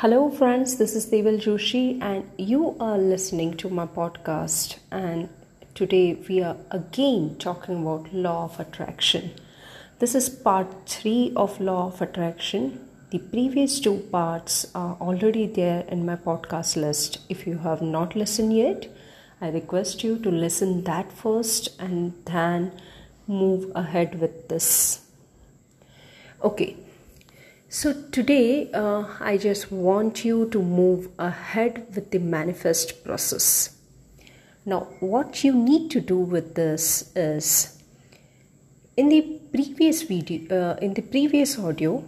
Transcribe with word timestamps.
Hello, 0.00 0.30
friends, 0.30 0.78
this 0.78 0.94
is 0.96 1.10
Deval 1.10 1.38
Joshi, 1.38 2.00
and 2.00 2.24
you 2.38 2.74
are 2.80 2.96
listening 2.96 3.54
to 3.58 3.68
my 3.68 3.84
podcast. 3.84 4.78
And 4.90 5.28
today 5.74 6.14
we 6.26 6.42
are 6.42 6.56
again 6.70 7.36
talking 7.38 7.82
about 7.82 8.10
law 8.10 8.44
of 8.44 8.58
attraction. 8.58 9.32
This 9.98 10.14
is 10.14 10.30
part 10.30 10.88
3 10.88 11.34
of 11.36 11.60
law 11.60 11.88
of 11.88 12.00
attraction. 12.00 12.80
The 13.10 13.18
previous 13.18 13.78
two 13.78 13.98
parts 14.10 14.66
are 14.74 14.96
already 15.02 15.46
there 15.46 15.84
in 15.86 16.06
my 16.06 16.16
podcast 16.16 16.76
list. 16.76 17.18
If 17.28 17.46
you 17.46 17.58
have 17.58 17.82
not 17.82 18.16
listened 18.16 18.56
yet, 18.56 18.88
I 19.38 19.50
request 19.50 20.02
you 20.02 20.18
to 20.20 20.30
listen 20.30 20.84
that 20.84 21.12
first 21.12 21.78
and 21.78 22.14
then 22.24 22.72
move 23.26 23.70
ahead 23.74 24.18
with 24.18 24.48
this. 24.48 25.04
Okay, 26.42 26.78
so, 27.72 27.92
today 28.10 28.68
uh, 28.72 29.04
I 29.20 29.38
just 29.38 29.70
want 29.70 30.24
you 30.24 30.48
to 30.50 30.60
move 30.60 31.08
ahead 31.20 31.86
with 31.94 32.10
the 32.10 32.18
manifest 32.18 33.04
process. 33.04 33.76
Now, 34.66 34.88
what 34.98 35.44
you 35.44 35.54
need 35.54 35.88
to 35.92 36.00
do 36.00 36.18
with 36.18 36.56
this 36.56 37.12
is 37.14 37.80
in 38.96 39.08
the 39.08 39.38
previous 39.52 40.02
video, 40.02 40.40
uh, 40.50 40.76
in 40.82 40.94
the 40.94 41.02
previous 41.02 41.60
audio, 41.60 42.04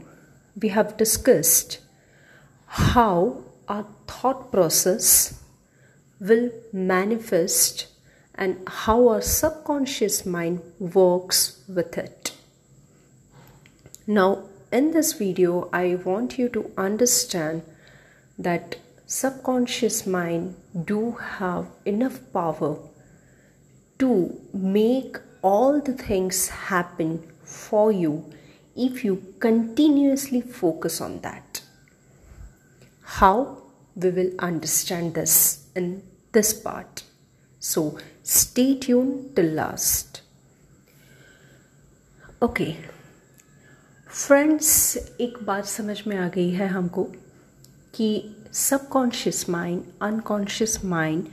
we 0.60 0.70
have 0.70 0.96
discussed 0.96 1.78
how 2.66 3.44
our 3.68 3.86
thought 4.08 4.50
process 4.50 5.40
will 6.18 6.50
manifest 6.72 7.86
and 8.34 8.68
how 8.68 9.06
our 9.10 9.22
subconscious 9.22 10.26
mind 10.26 10.60
works 10.80 11.62
with 11.68 11.96
it. 11.96 12.32
Now, 14.08 14.48
in 14.72 14.90
this 14.92 15.12
video 15.14 15.68
i 15.72 15.94
want 16.04 16.38
you 16.38 16.48
to 16.48 16.70
understand 16.76 17.62
that 18.38 18.76
subconscious 19.06 20.06
mind 20.06 20.56
do 20.92 21.12
have 21.38 21.66
enough 21.84 22.18
power 22.32 22.70
to 23.98 24.10
make 24.52 25.18
all 25.42 25.80
the 25.80 25.92
things 25.92 26.48
happen 26.48 27.10
for 27.44 27.92
you 27.92 28.14
if 28.74 29.04
you 29.04 29.34
continuously 29.38 30.40
focus 30.40 31.00
on 31.00 31.20
that. 31.20 31.60
How? 33.02 33.58
We 33.94 34.10
will 34.10 34.32
understand 34.38 35.14
this 35.14 35.66
in 35.76 36.02
this 36.32 36.54
part. 36.54 37.02
So 37.60 37.98
stay 38.22 38.78
tuned 38.78 39.36
till 39.36 39.52
last. 39.52 40.22
Okay 42.40 42.78
friends 44.12 44.96
एक 45.20 45.38
बात 45.44 45.64
समझ 45.66 45.96
में 46.06 46.16
आ 46.16 46.26
गई 46.28 46.50
है 46.50 46.66
हमको 46.68 47.04
कि 47.94 48.08
subconscious 48.52 49.48
mind 49.50 49.82
unconscious 50.02 50.78
mind 50.84 51.28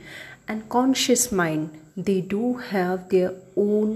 and 0.50 0.62
conscious 0.68 1.28
mind 1.32 1.68
they 2.06 2.20
do 2.30 2.52
have 2.70 2.96
their 3.10 3.52
own 3.58 3.92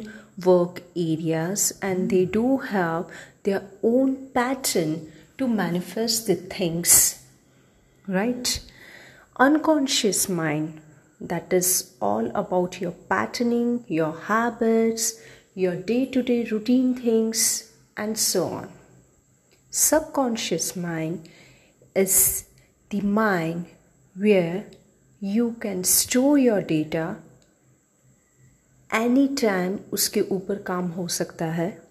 work 0.46 0.82
areas 0.98 1.72
and 1.84 2.08
they 2.08 2.24
do 2.34 2.56
have 2.72 3.06
their 3.44 3.88
own 3.94 4.14
pattern 4.34 4.94
to 5.38 5.46
manifest 5.54 6.30
the 6.30 6.38
things 6.60 7.00
right 8.04 8.48
unconscious 9.40 10.30
mind 10.30 10.68
that 11.28 11.54
is 11.54 11.84
all 12.04 12.30
about 12.36 12.82
your 12.82 12.92
patterning 13.10 13.78
your 13.90 14.22
habits 14.30 15.14
your 15.58 15.84
day 15.88 16.04
to 16.14 16.20
day 16.22 16.42
routine 16.50 16.94
things 17.04 17.62
and 17.98 18.18
so 18.18 18.42
on. 18.44 18.68
Subconscious 19.70 20.76
mind 20.76 21.28
is 21.96 22.44
the 22.90 23.00
mind 23.00 23.64
where 24.16 24.64
you 25.22 25.56
can 25.64 25.84
store 25.84 26.38
your 26.38 26.62
data 26.62 27.14
any 28.94 29.28
time 29.28 29.78
उसके 29.92 30.20
ऊपर 30.20 30.62
काम 30.62 30.88
हो 30.88 31.08
सकता 31.08 31.44
है 31.44 31.82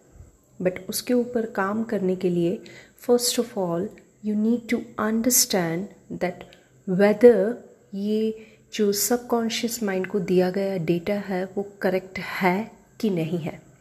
but 0.62 0.90
उसके 0.90 1.14
ऊपर 1.14 1.46
काम 1.46 1.84
करने 1.84 2.16
के 2.16 2.30
लिए 2.30 2.64
first 2.98 3.40
of 3.40 3.60
all 3.60 3.90
you 4.26 4.36
need 4.36 4.70
to 4.70 4.82
understand 5.00 5.88
that 6.12 6.44
whether 6.90 7.58
ये 7.94 8.48
जो 8.74 8.92
सबकॉन्शियस 8.92 9.84
माइंड 9.84 10.08
को 10.08 10.20
दिया 10.20 10.50
गया 10.52 10.78
डेटा 10.78 11.14
है, 11.14 11.46
वो 11.46 11.64
करेक्ट 11.82 12.20
है 12.20 12.72
कि 13.00 13.10
नहीं 13.10 13.40
है 13.40 13.73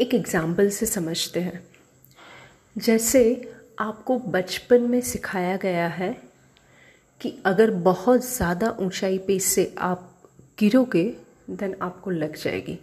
एक 0.00 0.14
एग्ज़ाम्पल 0.14 0.68
से 0.70 0.86
समझते 0.86 1.40
हैं। 1.40 1.62
जैसे 2.76 3.22
आपको 3.78 4.18
बचपन 4.18 4.82
में 4.82 5.00
सिखाया 5.00 5.56
गया 5.56 5.86
है 5.88 6.12
कि 7.20 7.32
अगर 7.46 7.70
बहुत 7.70 8.24
ज़्यादा 8.26 8.76
ऊंचाई 8.80 9.18
पे 9.18 9.38
से 9.38 9.74
आप 9.78 10.06
गिरोगे 10.58 11.04
देन 11.50 11.74
आपको 11.82 12.10
लग 12.10 12.36
जाएगी। 12.36 12.78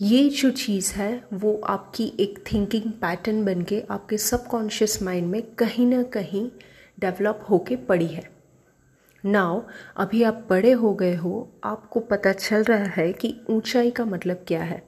ये 0.00 0.28
जो 0.30 0.50
चीज़ 0.50 0.92
है, 0.92 1.24
वो 1.32 1.60
आपकी 1.64 2.12
एक 2.20 2.42
थिंकिंग 2.52 2.90
पैटर्न 2.92 3.44
बन 3.44 3.62
के 3.62 3.82
आपके 3.90 4.18
सबकॉन्शियस 4.18 5.02
माइंड 5.02 5.26
में 5.26 5.42
कहीं 5.54 5.86
ना 5.86 6.02
कहीं 6.02 6.48
डेवलप 6.98 7.46
होके 7.50 7.76
पड़ी 7.76 8.06
है। 8.06 8.28
नाउ 9.24 9.62
अभी 9.96 10.22
आप 10.22 10.46
बड़े 10.50 10.72
हो 10.72 10.94
गए 10.94 11.14
हो, 11.14 11.48
आपको 11.64 12.00
पता 12.00 12.32
चल 12.32 12.64
रहा 12.64 12.90
है 12.92 13.12
कि 13.12 13.36
ऊंचाई 13.50 13.90
का 13.90 14.04
मतलब 14.04 14.44
क्या 14.48 14.62
है। 14.62 14.82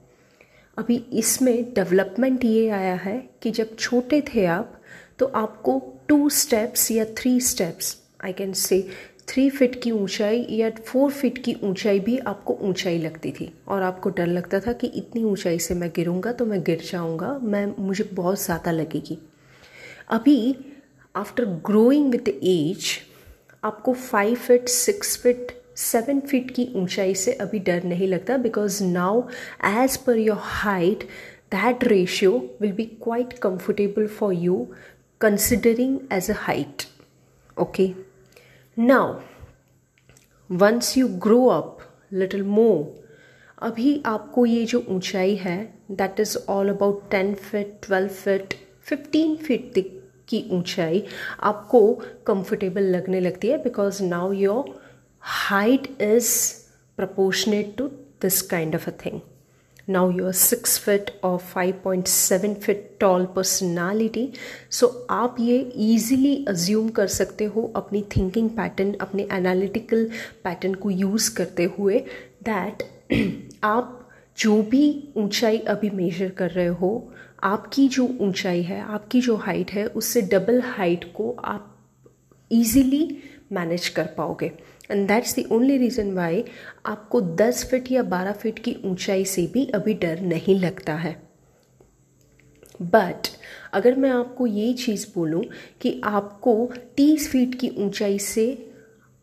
अभी 0.77 0.97
इसमें 1.13 1.73
डेवलपमेंट 1.75 2.45
ये 2.45 2.69
आया 2.69 2.95
है 2.95 3.19
कि 3.43 3.51
जब 3.51 3.77
छोटे 3.77 4.21
थे 4.35 4.45
आप 4.47 4.81
तो 5.19 5.27
आपको 5.27 5.81
टू 6.09 6.29
स्टेप्स 6.29 6.91
या 6.91 7.05
three 7.19 7.41
steps 7.41 7.97
I 8.25 8.33
can 8.33 8.53
say 8.53 8.81
three 9.29 9.49
feet 9.51 9.81
की 9.83 9.91
ऊंचाई 9.91 10.45
या 10.51 10.71
फोर 10.87 11.11
फिट 11.11 11.39
की 11.45 11.55
ऊंचाई 11.65 12.01
भी 12.01 12.17
आपको 12.19 12.55
ऊंचाई 12.63 12.99
लगती 12.99 13.33
थी। 13.33 13.53
और 13.69 13.83
आपको 13.83 14.11
डर 14.11 14.27
लगता 14.27 14.61
था 14.61 14.73
कि 14.73 14.87
इतनी 14.87 15.23
ऊंचाई 15.25 15.59
से 15.59 15.75
मैं 15.75 15.91
गिरूँगा 15.97 16.33
तो 16.33 16.47
मैं 16.47 16.63
गिर 16.63 16.83
जाऊँगा, 16.91 17.39
मैं, 17.43 17.67
मुझे 17.79 18.05
बहुत 18.13 18.43
ज़्यादा 18.43 18.71
लगेगी। 18.71 19.19
अभी 20.11 20.57
आफ्टर 21.15 21.45
ग्रोइंग 21.67 22.11
विद 22.11 22.29
एज 22.29 22.93
आपको 23.65 23.93
five 23.93 24.35
feet 24.37 24.69
six 24.69 25.17
feet 25.19 25.53
seven 25.77 26.21
feet 26.21 26.51
की 26.51 26.69
ऊंचाई 26.77 27.15
से 27.15 27.33
अभी 27.41 27.59
डर 27.61 27.85
नहीं 27.85 28.09
लगता 28.09 28.37
because 28.39 28.83
now 28.85 29.23
as 29.65 29.97
per 29.97 30.19
your 30.19 30.39
height 30.41 31.05
that 31.53 31.85
ratio 31.85 32.33
will 32.61 32.73
be 32.73 32.85
quite 33.03 33.33
comfortable 33.39 34.07
for 34.19 34.35
you 34.35 34.67
considering 35.21 35.99
as 36.13 36.31
a 36.31 36.35
height 36.39 36.83
okay 37.57 37.91
now 38.77 39.15
once 40.51 40.97
you 40.99 41.09
grow 41.23 41.45
up 41.49 41.79
little 42.13 42.43
more 42.45 43.05
अभी 43.63 44.03
आपको 44.07 44.47
ये 44.47 44.65
जो 44.67 44.85
ऊंचाई 44.91 45.35
है 45.37 45.59
that 45.93 46.21
is 46.21 46.37
all 46.49 46.69
about 46.69 47.11
ten 47.11 47.35
feet 47.35 47.79
twelve 47.83 48.09
feet 48.09 48.55
fifteen 48.87 49.37
feet 49.37 49.73
तक 49.75 49.93
की 50.29 50.45
ऊंचाई 50.53 51.03
आपको 51.43 51.81
कंफर्टेबल 52.27 52.83
लगने 52.95 53.21
लगती 53.21 53.49
है 53.49 53.63
because 53.63 54.03
now 54.05 54.33
your 54.33 54.75
height 55.27 55.89
is 56.01 56.69
proportionate 56.97 57.77
to 57.77 57.91
this 58.21 58.43
kind 58.43 58.75
of 58.75 58.87
a 58.87 58.93
thing. 58.93 59.23
Now 59.89 60.09
you're 60.09 60.33
6 60.33 60.79
feet 60.79 61.11
or 61.23 61.39
5.7 61.39 62.63
feet 62.63 63.01
tall 63.01 63.27
personality. 63.27 64.25
So 64.71 64.89
आप 65.11 65.37
ये 65.41 65.59
easily 65.77 66.35
assume 66.53 66.91
कर 66.93 67.07
सकते 67.07 67.45
हो 67.45 67.73
अपनी 67.77 68.03
thinking 68.15 68.49
pattern 68.57 68.95
अपने 69.01 69.27
analytical 69.39 70.07
pattern 70.47 70.77
को 70.83 70.91
use 70.93 71.29
करते 71.29 71.65
हुए 71.77 72.05
that 72.49 72.83
आप 73.65 73.93
जो 74.39 74.63
भी 74.63 75.13
ऊंचाई 75.17 75.59
अभी 75.69 75.91
मेजर 75.91 76.29
कर 76.39 76.51
रहे 76.51 76.67
हो 76.81 76.91
आपकी 77.45 77.89
जो 77.89 78.09
ऊंचाई 78.21 78.63
है 78.63 78.81
आपकी 78.81 79.21
जो 79.21 79.37
हाइट 79.37 79.71
है 79.71 79.87
उससे 80.01 80.23
डबल 80.33 80.61
हाइट 80.61 81.05
को 81.15 81.31
आप 81.45 81.75
इजीली 82.53 83.19
मैनेज 83.53 83.89
कर 83.89 84.07
पाओगे 84.19 84.51
and 84.91 85.09
that's 85.09 85.39
the 85.39 85.45
only 85.53 85.79
reason 85.79 86.13
why 86.13 86.45
आपको 86.87 87.21
10 87.21 87.65
फीट 87.65 87.93
या 87.93 88.03
12 88.03 88.33
फीट 88.33 88.59
की 88.59 88.77
ऊंचाई 88.85 89.25
से 89.25 89.47
भी 89.47 89.67
अभी 89.67 89.95
डर 89.95 90.21
नहीं 90.21 90.61
लगता 90.61 90.95
है 90.95 91.23
बट 92.83 93.29
अगर 93.73 93.95
मैं 93.95 94.11
आपको 94.11 94.47
ये 94.47 94.73
चीज़ 94.73 95.07
बोलूँ 95.15 95.45
कि 95.81 96.01
आपको 96.05 96.73
30 97.01 97.19
फीट 97.19 97.55
की 97.55 97.69
ऊंचाई 97.69 98.19
से 98.19 98.73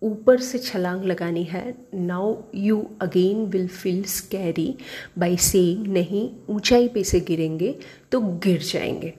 ऊपर 0.04 0.40
से 0.40 0.58
छलांग 0.58 1.04
लगानी 1.04 1.44
है 1.44 1.76
now 1.94 2.42
you 2.56 2.90
again 3.02 3.46
will 3.46 3.68
feel 3.68 4.04
scary 4.04 4.78
by 5.18 5.38
saying 5.38 5.88
नहीं, 5.88 6.30
ऊंचाई 6.50 6.88
पे 6.88 7.04
से 7.04 7.20
गिरेंगे 7.20 7.80
तो 8.12 8.22
गिर 8.22 8.62
जाएँगे 8.62 9.14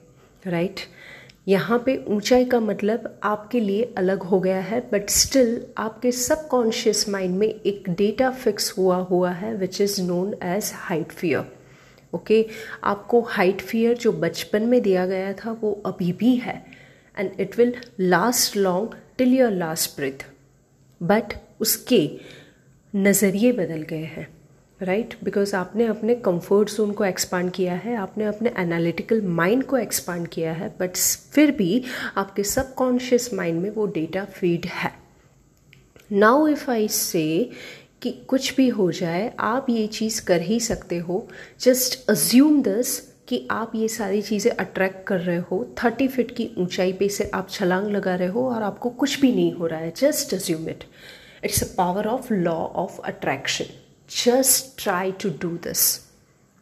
राइट 0.47 0.75
right? 0.75 0.94
यहाँ 1.47 1.77
पे 1.85 1.95
ऊंचाई 2.07 2.45
का 2.45 2.59
मतलब 2.59 3.19
आपके 3.23 3.59
लिए 3.59 3.93
अलग 3.97 4.21
हो 4.21 4.39
गया 4.39 4.59
है 4.59 4.79
बट 4.91 5.09
स्टिल 5.09 5.65
आपके 5.77 6.11
सबकॉन्शियस 6.11 7.09
माइंड 7.09 7.35
में 7.35 7.47
एक 7.47 7.89
डेटा 7.89 8.29
फिक्स 8.29 8.77
हुआ 8.77 8.97
हुआ 8.97 9.31
है 9.31 9.55
which 9.55 9.81
is 9.81 10.01
known 10.01 10.33
as 10.43 10.71
height 10.75 11.11
fear 11.11 11.45
okay 12.13 12.45
आपको 12.83 13.21
हाइट 13.21 13.61
फियर 13.61 13.97
जो 13.97 14.11
बचपन 14.11 14.63
में 14.63 14.81
दिया 14.81 15.05
गया 15.05 15.33
था, 15.33 15.51
वो 15.51 15.81
अभी 15.85 16.11
भी 16.13 16.35
है 16.35 16.65
and 17.17 17.39
it 17.39 17.57
will 17.57 17.73
last 17.99 18.57
long 18.57 18.95
till 19.17 19.33
your 19.33 19.51
last 19.51 19.95
breath 19.97 20.25
but 21.01 21.33
उसके 21.59 22.09
नज़रिए 22.93 23.51
बदल 23.51 23.81
गए 23.81 24.03
हैं। 24.03 24.34
Right 24.81 25.09
right? 25.09 25.23
बिकॉज़ 25.23 25.55
आपने 25.55 25.85
अपने 25.85 26.15
कंफर्ट 26.15 26.69
जोन 26.69 26.91
को 26.91 27.05
एक्सपांड 27.05 27.51
किया 27.51 27.73
है, 27.73 27.95
आपने 27.95 28.25
अपने 28.25 28.51
एनालिटिकल 28.59 29.21
माइंड 29.21 29.63
को 29.63 29.77
एक्सपांड 29.77 30.27
किया 30.27 30.53
है 30.53 30.67
बट 30.79 30.97
फिर 31.31 31.51
भी 31.51 31.83
आपके 32.17 32.43
सबकॉन्शियस 32.43 33.33
माइंड 33.33 33.61
में 33.61 33.69
वो 33.69 33.85
डेटा 33.85 34.25
फ़ीड 34.25 34.65
है। 34.65 34.91
नाउ 36.11 36.47
इफ़ 36.47 36.71
आई 36.71 36.87
से 36.87 37.49
कि 38.01 38.11
कुछ 38.27 38.55
भी 38.55 38.67
हो 38.69 38.91
जाए, 38.91 39.31
आप 39.39 39.69
ये 39.69 39.87
चीज़ 39.87 40.25
कर 40.25 40.41
ही 40.41 40.59
सकते 40.59 40.97
हो। 40.97 41.27
जस्ट 41.61 42.09
अज्यूम 42.09 42.61
दिस 42.61 42.99
कि 43.27 43.47
आप 43.51 43.71
ये 43.75 43.87
सारी 43.87 44.21
चीज़ें 44.21 44.51
अट्रैक्ट 44.51 45.07
कर 45.07 45.19
रहे 45.19 45.37
हो। 45.37 45.65
थर्टी 45.83 46.07
फिट 46.07 46.31
की 46.31 46.49
ऊंचाई 46.57 46.93
पे 46.93 47.09
से 47.09 47.31
आप 47.33 47.49
छलांग 47.49 47.87
लगा 47.91 48.15
रहे 48.15 48.27
हो 48.27 48.49
और 48.49 48.63
आपको 48.63 48.89
कुछ 48.89 49.19
भी 49.21 49.31
नहीं 49.31 49.53
हो 49.53 49.67
रहा 49.67 49.79
है। 49.79 49.93
Just 49.97 50.33
assume 50.33 50.69
it 50.69 50.83
it's 51.43 51.63
a 51.63 51.75
power 51.77 52.07
of 52.07 52.33
law 52.33 52.57
of 52.75 52.99
attraction 53.01 53.65
just 54.08 54.78
try 54.78 55.10
to 55.12 55.30
do 55.30 55.56
this 55.58 55.84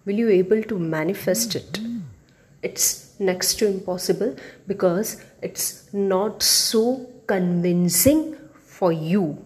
will 0.07 0.17
you 0.17 0.29
able 0.29 0.63
to 0.63 0.79
manifest 0.79 1.55
it 1.55 1.81
it's 2.63 2.89
next 3.21 3.59
to 3.59 3.67
impossible 3.67 4.35
because 4.67 5.17
it's 5.43 5.93
not 5.93 6.43
so 6.43 6.85
convincing 7.27 8.25
for 8.69 8.93
you 8.93 9.37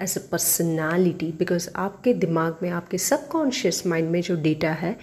as 0.00 0.16
a 0.18 0.20
personality 0.30 1.30
because 1.38 1.68
आपके 1.76 2.12
दिमाग 2.20 2.58
में 2.62 2.68
आपके 2.70 2.98
subconscious 2.98 3.86
mind 3.86 4.08
में 4.10 4.20
जो 4.22 4.36
data 4.42 4.70
है 4.82 4.96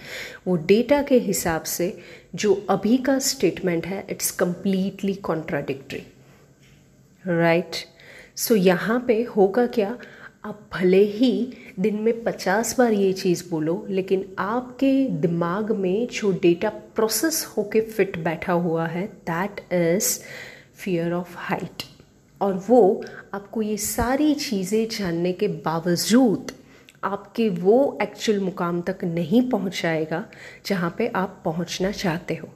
वो 0.46 0.56
data 0.72 1.00
के 1.10 1.18
हिसाब 1.26 1.62
से 1.72 1.86
जो 2.34 2.54
अभी 2.70 2.96
का 3.06 3.18
स्टेटमेंट 3.26 3.86
है 3.86 4.04
it's 4.10 4.30
completely 4.40 5.14
contradictory 5.28 6.02
right 7.24 7.76
so 8.36 8.54
यहाँ 8.54 8.98
पे 9.08 9.22
होगा 9.36 9.66
क्या 9.66 9.96
आप 10.45 10.59
भले 10.73 11.03
ही 11.03 11.53
दिन 11.79 11.99
में 12.01 12.23
पचास 12.23 12.75
बार 12.79 12.93
ये 12.93 13.11
चीज़ 13.13 13.43
बोलो, 13.49 13.85
लेकिन 13.89 14.25
आपके 14.39 15.07
दिमाग 15.09 15.71
में 15.71 16.07
जो 16.07 16.31
डेटा 16.31 16.69
प्रोसेस 16.69 17.45
होके 17.57 17.81
फिट 17.81 18.17
बैठा 18.17 18.53
हुआ 18.53 18.87
है 18.87 19.05
that 19.29 19.61
is 19.73 20.19
fear 20.75 21.13
of 21.13 21.35
height 21.37 21.83
और 22.41 22.53
वो 22.69 23.03
आपको 23.33 23.61
ये 23.61 23.77
सारी 23.77 24.33
चीज़ें 24.35 24.87
जानने 24.89 25.31
के 25.33 25.47
बावजूद 25.47 26.51
आपके 27.03 27.49
वो 27.49 27.97
एक्चुअल 28.01 28.39
मुकाम 28.39 28.81
तक 28.81 29.03
नहीं 29.03 29.49
पहुंचाएगा 29.49 30.23
जहाँ 30.65 30.95
पे 30.97 31.07
आप 31.15 31.41
पहुँचना 31.45 31.91
चाहते 31.91 32.35
हो। 32.35 32.49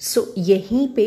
सो 0.00 0.20
so, 0.20 0.32
यहीं 0.38 0.86
पे 0.94 1.04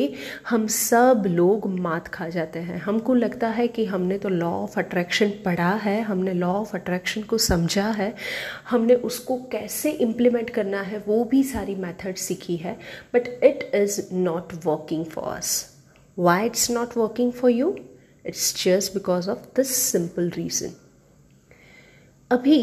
हम 0.50 0.65
सब 0.68 1.24
लोग 1.27 1.68
मात 1.80 2.07
खा 2.07 2.27
जाते 2.30 2.59
हैं। 2.59 2.77
हमको 2.81 3.13
लगता 3.13 3.47
है 3.47 3.68
कि 3.68 3.86
हमने 3.86 4.18
तो 4.18 4.30
लॉ 4.30 4.50
ऑफ़ 4.53 4.80
अट्रैक्शन 4.80 5.30
पढ़ा 5.45 5.74
है 5.83 6.01
हमने 6.01 6.33
लॉ 6.33 6.51
ऑफ़ 6.53 6.75
अट्रैक्शन 6.77 7.21
को 7.21 7.38
समझा 7.38 7.88
है 7.91 8.13
हमने 8.69 8.95
उसको 9.09 9.38
कैसे 9.51 9.91
इम्प्लीमेंट 9.91 10.50
करना 10.50 10.81
है 10.81 11.03
वो 11.07 11.24
भी 11.24 11.44
सारी 11.44 11.75
मेथड 11.75 12.15
सीखी 12.18 12.57
है। 12.57 12.77
But 13.13 13.27
it 13.44 13.69
is 13.75 14.01
not 14.13 14.53
working 14.65 15.06
for 15.06 15.33
us 15.36 15.53
why 16.18 16.45
it's 16.45 16.69
not 16.71 16.97
working 16.97 17.31
for 17.31 17.51
you 17.51 17.75
it's 18.25 18.53
just 18.65 18.94
because 18.94 19.30
of 19.30 19.45
this 19.56 19.75
simple 19.75 20.30
reason 20.30 20.74
अभी 22.31 22.62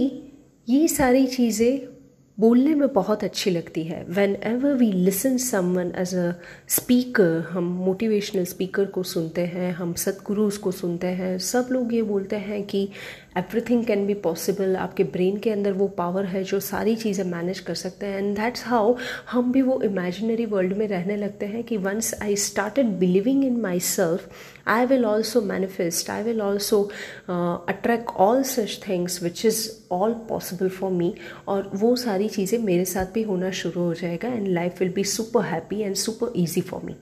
ये 0.68 0.86
सारी 0.88 1.26
चीज़ें 1.26 1.95
बोलने 2.38 2.74
में 2.74 2.88
बहुत 2.92 3.24
अच्छी 3.24 3.50
लगती 3.50 3.82
है। 3.84 4.04
Whenever 4.44 4.74
we 4.74 4.90
listen 4.92 5.36
someone 5.36 5.92
as 5.96 6.14
a 6.14 6.32
speaker 6.68 7.46
हम 7.50 7.64
मोटिवेशनल 7.84 8.44
स्पीकर 8.44 8.84
को 8.84 9.02
सुनते 9.02 9.40
हैं, 9.40 9.72
हम 9.72 9.92
सतगुरुज 9.94 10.56
को 10.56 10.72
सुनते 10.72 11.06
हैं, 11.06 11.38
सब 11.38 11.68
लोग 11.72 11.94
ये 11.94 12.02
बोलते 12.02 12.36
हैं 12.36 12.62
कि 12.62 12.88
एवरीथिंग 13.36 13.84
कैन 13.84 14.06
बी 14.06 14.14
पॉसिबल 14.14 14.76
आपके 14.76 15.04
ब्रेन 15.04 15.36
के 15.36 15.50
अंदर 15.50 15.72
वो 15.72 15.88
पावर 15.88 16.24
है 16.24 16.44
जो 16.44 16.60
सारी 16.60 16.96
चीज़ें 16.96 17.24
मैनेज 17.24 17.58
कर 17.58 17.74
सकते 17.74 18.06
हैं। 18.06 18.18
एंड 18.18 18.36
दैट्स 18.36 18.64
हाउ 18.66 18.94
हम 19.30 19.52
भी 19.52 19.62
वो 19.62 19.82
इमेजिनरी 19.82 20.46
वर्ल्ड 20.46 20.76
में 20.76 20.88
रहने 20.88 21.16
लगते 21.16 21.46
हैं 21.46 21.64
कि 21.64 21.76
once 21.76 22.14
I 22.22 22.36
started 22.36 22.86
believing 22.86 23.44
in 23.44 23.56
myself 23.80 24.28
I 24.66 24.86
will 24.86 25.04
also 25.04 25.40
manifest 25.40 26.10
I 26.10 26.22
will 26.22 26.40
also 26.42 26.82
attract 27.28 28.08
all 28.08 28.42
such 28.42 28.80
things 28.88 29.22
which 29.22 29.46
is 29.46 29.68
all 29.92 30.12
possible 30.12 30.68
for 30.68 30.90
me 30.90 31.14
और 31.48 31.70
वो 31.74 31.96
सारी 31.96 32.28
चीज़ें 32.28 32.58
मेरे 32.58 32.84
साथ 32.84 33.06
भी 33.06 33.22
होना 33.22 33.50
शुरू 33.50 33.82
हो 33.82 33.94
जाएगा 33.94 34.28
and 34.28 34.48
life 34.48 34.80
will 34.80 34.92
be 34.92 35.04
super 35.04 35.44
happy 35.44 35.80
and 35.80 35.94
super 35.94 36.32
easy 36.36 36.60
for 36.60 36.82
me 36.84 36.96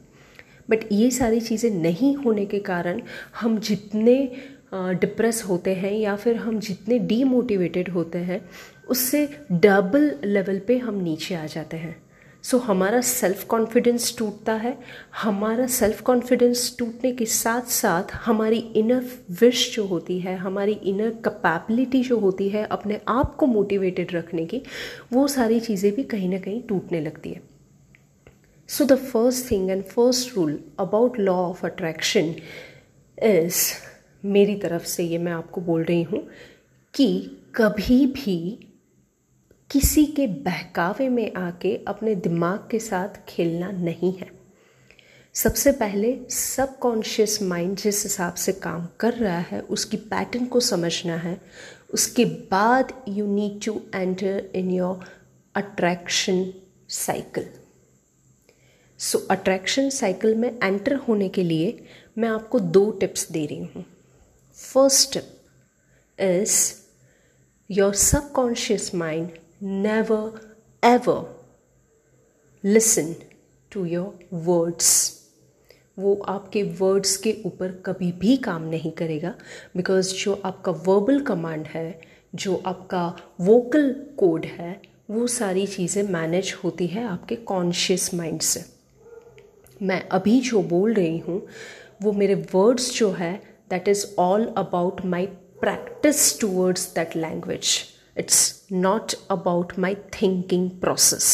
but 0.70 0.84
ये 0.92 1.10
सारी 1.10 1.40
चीज़ें 1.40 1.70
नहीं 1.70 2.16
होने 2.16 2.46
के 2.46 2.58
कारण 2.58 3.00
हम 3.40 3.58
जितने 3.58 4.32
डिप्रेस 4.74 5.42
होते 5.48 5.74
हैं 5.74 5.92
या 5.92 6.14
फिर 6.16 6.36
हम 6.36 6.58
जितने 6.60 6.98
डीमोटिवेटेड 6.98 7.88
होते 7.88 8.18
हैं 8.20 8.40
उससे 8.88 9.28
डबल 9.52 10.14
लेवल 10.24 10.58
पे 10.58 10.78
हम 10.78 11.02
नीचे 11.02 11.34
आ 11.34 11.44
जाते 11.46 11.76
हैं। 11.76 11.96
सो 12.44 12.58
so, 12.58 12.64
हमारा 12.64 13.00
सेल्फ 13.00 13.44
कॉन्फिडेंस 13.44 14.14
टूटता 14.18 14.54
है। 14.54 14.76
हमारा 15.22 15.66
सेल्फ 15.66 16.00
कॉन्फिडेंस 16.00 16.74
टूटने 16.78 17.12
के 17.12 17.26
साथ 17.26 17.70
साथ 17.70 18.12
हमारी 18.24 18.58
इनर 18.76 19.04
विश 19.40 19.74
जो 19.76 19.84
होती 19.86 20.18
है 20.20 20.36
हमारी 20.36 20.72
इनर 20.72 21.10
कैपेबिलिटी 21.24 22.02
जो 22.02 22.18
होती 22.18 22.48
है 22.48 22.64
अपने 22.66 23.00
आप 23.08 23.34
को 23.34 23.46
मोटिवेटेड 23.46 24.12
रखने 24.12 24.44
की 24.46 24.62
वो 25.12 25.26
सारी 25.28 25.60
चीज़ें 25.60 25.92
भी 25.94 26.02
कहीं 26.02 26.28
ना 26.28 26.38
कहीं 26.38 26.60
टूटने 26.62 27.00
लगती 27.00 27.30
है। 27.30 27.40
So 28.68 28.84
the 28.84 28.96
first 28.96 29.50
thing 29.50 29.70
and 29.70 29.82
first 29.84 30.36
rule 30.36 30.58
about 30.78 31.18
law 31.18 31.36
of 31.40 31.66
attraction 31.66 32.34
is 33.18 33.62
मेरी 34.24 34.54
तरफ़ 34.56 34.84
से 34.84 35.04
ये 35.04 35.18
मैं 35.18 35.32
आपको 35.32 35.60
बोल 35.60 35.84
रही 35.84 36.02
हूँ 36.02 36.26
कि 36.94 37.06
कभी 37.54 38.06
भी 38.06 38.36
किसी 39.70 40.04
के 40.06 40.26
बहकावे 40.26 41.08
में 41.08 41.34
आके 41.34 41.76
अपने 41.88 42.14
दिमाग 42.14 42.68
के 42.70 42.78
साथ 42.78 43.24
खेलना 43.28 43.70
नहीं 43.70 44.12
है। 44.12 44.30
सबसे 45.34 45.72
पहले 45.72 46.16
सबकॉन्शियस 46.30 47.42
माइंड 47.42 47.76
जिस 47.76 48.02
हिसाब 48.02 48.34
से 48.34 48.52
काम 48.52 48.86
कर 49.00 49.14
रहा 49.14 49.38
है, 49.40 49.60
उसकी 49.60 49.96
पैटर्न 49.96 50.46
को 50.46 50.60
समझना 50.60 51.16
है। 51.16 51.40
उसके 51.94 52.24
बाद 52.24 52.92
you 53.08 53.26
need 53.26 53.64
to 53.64 53.80
enter 53.94 54.50
in 54.54 54.70
your 54.70 55.04
attraction 55.54 56.44
cycle 56.88 57.48
so 59.00 59.18
attraction 59.30 59.90
cycle 59.90 60.34
में 60.34 60.48
एंटर 60.62 60.94
होने 60.98 61.28
के 61.28 61.42
लिए 61.42 61.84
मैं 62.18 62.28
आपको 62.28 62.60
दो 62.60 62.90
टिप्स 62.90 63.30
दे 63.32 63.44
रही 63.46 63.64
हूँ। 63.74 63.84
First 64.72 64.98
step 64.98 65.24
is 66.18 66.86
your 67.68 67.92
subconscious 67.92 68.92
mind 68.94 69.38
never, 69.60 70.40
ever 70.82 71.24
listen 72.64 73.14
to 73.70 73.84
your 73.84 74.12
words. 74.30 75.12
वो 75.98 76.14
आपके 76.28 76.62
वर्ड्स 76.62 77.16
के 77.16 77.36
ऊपर 77.46 77.72
कभी 77.86 78.12
भी 78.12 78.36
काम 78.36 78.62
नहीं 78.62 78.92
करेगा 78.92 79.34
बिकॉज़ 79.76 80.14
जो 80.14 80.42
आपका 80.44 80.72
वर्बल 80.72 81.20
कमांड 81.20 81.66
है, 81.66 82.00
जो 82.34 82.62
आपका 82.66 83.06
वोकल 83.40 83.92
कोड 84.18 84.44
है, 84.44 84.82
वो 85.10 85.26
सारी 85.26 85.66
चीज़ें 85.66 86.02
मैनेज 86.02 86.56
होती 86.64 86.86
है 86.86 87.04
आपके 87.04 87.36
कॉन्शियस 87.36 88.14
माइंड 88.14 88.40
से। 88.40 88.64
मैं 89.82 90.08
अभी 90.08 90.40
जो 90.40 90.62
बोल 90.62 90.94
रही 90.94 91.18
हूँ, 91.18 91.46
वो 92.02 92.12
मेरे 92.12 92.34
वर्ड्स 92.34 92.98
जो 92.98 93.10
है 93.10 93.53
that 93.74 93.94
is 93.94 94.04
all 94.26 94.52
about 94.66 95.04
my 95.16 95.24
practice 95.60 96.26
towards 96.38 96.92
that 96.94 97.14
language. 97.16 97.72
It's 98.16 98.70
not 98.70 99.14
about 99.30 99.78
my 99.84 99.96
thinking 100.18 100.68
process. 100.84 101.26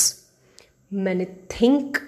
मैंने 0.93 1.25
थिंक 1.51 1.99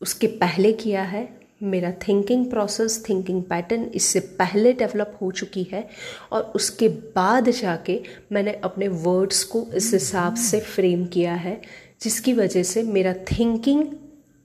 उसके 0.00 0.26
पहले 0.40 0.72
किया 0.72 1.02
है, 1.02 1.22
मेरा 1.62 1.90
थिंकिंग 2.06 2.44
प्रोसेस 2.50 3.04
थिंकिंग 3.08 3.42
पैटर्न 3.50 3.84
इससे 3.94 4.20
पहले 4.38 4.72
डेवलप 4.72 5.16
हो 5.20 5.30
चुकी 5.30 5.62
है 5.72 5.88
और 6.32 6.42
उसके 6.56 6.88
बाद 7.16 7.50
जाके 7.50 8.00
मैंने 8.32 8.52
अपने 8.64 8.88
वर्ड्स 9.04 9.42
को 9.52 9.66
इस 9.74 9.92
हिसाब 9.92 10.34
से 10.36 10.60
फ्रेम 10.60 11.06
किया 11.14 11.34
है, 11.34 11.60
जिसकी 12.02 12.32
वजह 12.32 12.62
से 12.62 12.82
मेरा 12.82 13.14
थिंकिंग 13.30 13.86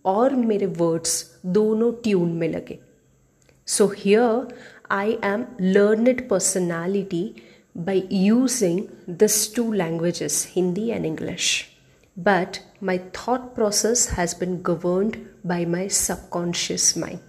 और 0.05 0.35
मेरे 0.35 0.65
वर्ड्स 0.65 1.23
दोनों 1.45 1.91
ट्यून 2.03 2.31
में 2.33 2.47
लगे 2.49 2.79
so 3.67 3.87
here 3.97 4.47
I 4.91 5.11
am 5.23 5.45
learned 5.61 6.29
personality 6.29 7.35
by 7.77 8.07
using 8.11 8.79
this 9.09 9.55
two 9.55 9.71
languages 9.71 10.47
Hindi 10.55 10.89
and 10.89 11.05
English 11.05 11.65
but 12.19 12.57
my 12.83 12.97
thought 12.97 13.39
process 13.39 14.09
has 14.11 14.35
been 14.39 14.57
governed 14.57 15.15
by 15.45 15.65
my 15.65 15.89
subconscious 15.89 16.97
mind 16.97 17.19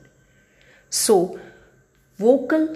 so 0.93 1.39
vocal 2.21 2.69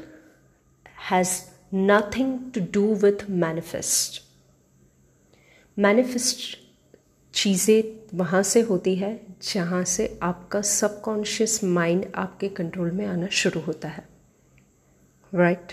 has 1.11 1.41
nothing 1.75 2.39
to 2.55 2.61
do 2.73 2.95
with 2.95 3.31
manifest 3.31 4.23
manifest 5.79 6.59
चीज़ें 7.35 8.17
वहाँ 8.19 8.43
से 8.43 8.61
होती 8.61 8.95
है 8.95 9.21
जहाँ 9.43 9.85
से 9.85 10.19
आपका 10.23 10.61
subconscious 10.61 11.65
mind 11.65 12.07
आपके 12.15 12.49
control 12.49 12.91
में 12.91 13.07
आना 13.07 13.27
शुरू 13.27 13.61
होता 13.61 13.89
है। 13.89 14.14
राइट 15.35 15.73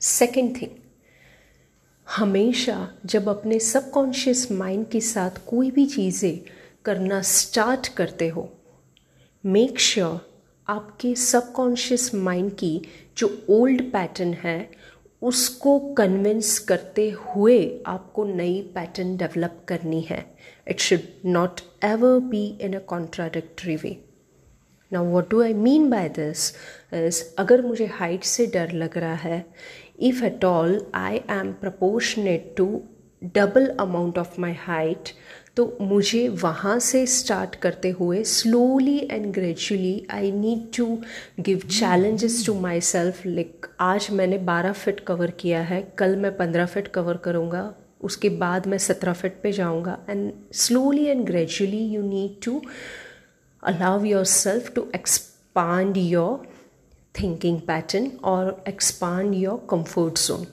सेकेंड 0.00 0.62
थिंग 0.62 0.70
हमेशा 2.16 2.94
जब 3.06 3.28
अपने 3.28 3.58
सबकॉन्शियस 3.58 4.52
माइंड 4.52 4.88
के 4.88 5.00
साथ 5.00 5.30
कोई 5.46 5.70
भी 5.70 5.86
चीज़ें 5.86 6.40
करना 6.84 7.22
स्टार्ट 7.22 7.88
करते 7.88 8.28
हो 8.28 8.52
मेक 9.46 9.80
श्योर 9.80 10.10
sure 10.10 10.20
आपके 10.68 11.14
सबकॉन्शियस 11.14 12.14
माइंड 12.14 12.52
की 12.52 12.82
जो 13.16 13.46
ओल्ड 13.50 13.82
पैटर्न 13.82 14.34
है, 14.34 14.70
उसको 15.22 15.78
कन्विंस 15.78 16.58
करते 16.58 17.10
हुए 17.10 17.82
आपको 17.86 18.24
नई 18.24 18.62
पैटर्न 18.74 19.16
डेवलप 19.16 19.64
करनी 19.68 20.00
है. 20.00 20.36
It 20.68 20.80
should 20.80 21.00
not 21.24 21.60
ever 21.84 22.18
be 22.18 22.58
in 22.60 22.74
a 22.74 22.78
contradictory 22.78 23.76
way 23.76 24.04
ना 24.92 25.00
what 25.00 25.30
do 25.30 25.42
I 25.42 25.54
mean 25.54 25.90
by 25.90 26.08
this 26.08 26.52
is 26.94 27.22
अगर 27.38 27.62
मुझे 27.62 27.86
हाइट 27.86 28.24
से 28.24 28.46
डर 28.46 28.72
लग 28.72 28.98
रहा 28.98 29.14
है 29.14 29.46
if 30.00 30.24
at 30.24 30.44
all 30.44 30.86
I 30.94 31.16
am 31.16 31.52
proportionate 31.52 32.54
to 32.56 32.82
double 33.24 33.66
amount 33.66 34.18
of 34.18 34.40
my 34.40 34.52
height 34.52 35.08
तो 35.56 35.78
मुझे 35.80 36.28
वहाँ 36.28 36.78
से 36.78 37.06
स्टार्ट 37.06 37.56
करते 37.56 37.90
हुए 37.90 38.24
slowly 38.24 39.08
and 39.10 39.32
gradually 39.32 40.06
I 40.10 40.32
need 40.32 40.76
to 40.76 40.98
give 41.40 41.58
challenges 41.58 42.46
to 42.46 42.54
myself 42.80 43.26
like 43.26 43.66
आज 43.80 44.08
मैंने 44.10 44.38
बारह 44.38 44.72
फिट 44.72 45.00
कवर 45.00 45.30
किया 45.30 45.62
है, 45.62 45.94
कल 45.98 46.16
मैं 46.16 46.36
पंद्रह 46.36 46.66
फिट 46.66 46.88
कवर 46.88 47.16
करूँगा, 47.16 47.74
उसके 48.02 48.28
बाद 48.28 48.66
मैं 48.66 48.78
सत्रह 48.78 49.12
फिट 49.12 49.40
पे 49.42 49.52
जाऊँगा 49.52 49.98
and 50.10 50.32
slowly 50.52 51.04
and 51.04 51.24
gradually 51.24 51.86
you 51.86 52.02
need 52.02 52.44
to 52.44 52.62
yourself 54.24 54.72
to 54.74 54.86
expand 54.94 55.96
your 55.96 56.46
thinking 57.14 57.60
pattern 57.60 58.10
और 58.24 58.64
expand 58.68 59.34
your 59.34 59.66
comfort 59.70 60.18
zone 60.18 60.46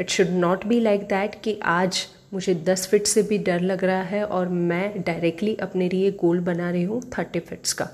it 0.00 0.10
should 0.10 0.28
not 0.28 0.66
be 0.66 0.80
like 0.80 1.02
that 1.02 1.40
कि 1.42 1.58
आज 1.64 2.06
मुझे 2.34 2.54
दस 2.54 2.86
फिट 2.86 3.06
से 3.06 3.22
भी 3.22 3.38
डर 3.38 3.60
लग 3.60 3.84
रहा 3.84 4.02
है 4.02 4.24
और 4.24 4.48
मैं 4.48 5.02
डायरेक्टली 5.02 5.54
अपने 5.56 5.88
लिए 5.88 6.10
गोल 6.10 6.40
बना 6.40 6.70
रही 6.70 6.82
हूँ 6.82 7.02
थर्टी 7.18 7.40
फिट्स 7.40 7.72
का। 7.72 7.84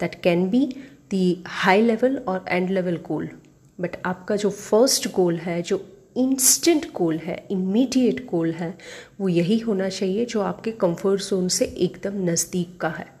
That 0.00 0.14
can 0.14 0.48
be 0.50 0.66
the 1.10 1.42
high 1.46 1.82
level 1.82 2.16
और 2.18 2.44
एंड 2.48 2.70
लेवल 2.70 2.96
गोल 2.96 3.28
बट 3.80 3.96
आपका 4.06 4.36
जो 4.36 4.50
फ़र्स्ट 4.50 5.12
गोल 5.12 5.36
है, 5.36 5.62
जो 5.62 5.84
इंस्टेंट 6.16 6.92
गोल 6.92 7.18
है 7.18 7.46
इमीडिएट 7.50 8.26
गोल 8.26 8.52
है, 8.52 8.76
वो 9.20 9.28
यही 9.28 9.58
होना 9.58 9.88
चाहिए 9.88 10.24
जो 10.24 10.40
आपके 10.40 10.72
कंफर्ट 10.72 11.20
जोन 11.20 11.48
से 11.48 11.64
एकदम 11.64 12.24
नज़दीक 12.30 12.80
का 12.80 12.88
है। 12.88 13.19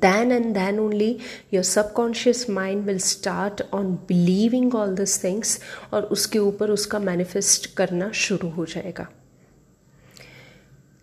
Then 0.00 0.32
and 0.32 0.56
then 0.56 0.78
only 0.78 1.20
your 1.54 1.62
subconscious 1.62 2.48
mind 2.48 2.86
will 2.86 2.98
start 2.98 3.60
on 3.72 3.96
believing 4.06 4.74
all 4.74 4.94
these 4.94 5.16
things 5.24 5.58
और 5.92 6.02
उसके 6.02 6.38
ऊपर 6.38 6.70
उसका 6.70 6.98
मैनिफेस्ट 6.98 7.74
करना 7.74 8.10
शुरू 8.10 8.50
हो 8.50 8.66
जाएगा। 8.66 9.06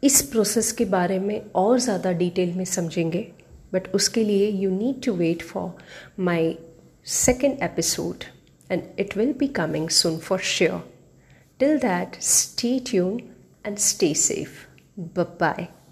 इस 0.03 0.21
प्रोसेस 0.21 0.71
के 0.71 0.85
बारे 0.85 1.19
में 1.19 1.41
और 1.55 1.79
ज़्यादा 1.79 2.11
डिटेल 2.11 2.53
में 2.53 2.65
समझेंगे 2.65 3.31
बट 3.73 3.87
उसके 3.95 4.23
लिए 4.23 4.49
you 4.49 4.71
need 4.71 5.03
to 5.03 5.13
wait 5.13 5.41
for 5.41 5.77
my 6.19 6.57
second 7.05 7.59
episode 7.61 8.23
and 8.71 8.83
it 8.99 9.17
will 9.17 9.33
be 9.33 9.47
coming 9.47 9.89
soon 9.89 10.17
for 10.17 10.39
sure 10.39 10.93
till 11.59 11.77
that 11.77 12.21
stay 12.21 12.79
tune 12.79 13.21
and 13.65 13.77
stay 13.77 14.13
safe 14.13 14.49
bye 15.19 15.82